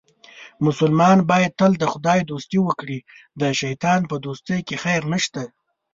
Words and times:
مسلمان 0.65 1.17
باید 1.29 1.51
تل 1.59 1.71
د 1.79 1.83
خدای 1.93 2.19
دوستي 2.31 2.59
وکړي، 2.63 2.99
د 3.41 3.43
شیطان 3.61 3.99
په 4.09 4.15
دوستۍ 4.25 4.59
کې 4.67 4.75
خیر 4.83 5.01
نشته. 5.13 5.43